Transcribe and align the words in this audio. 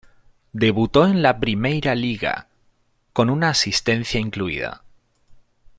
Debutó 0.51 1.05
en 1.05 1.21
la 1.21 1.39
Primeira 1.39 1.93
Liga 1.93 2.47
con 3.13 3.29
una 3.29 3.49
asistencia 3.49 4.19
incluida. 4.19 4.81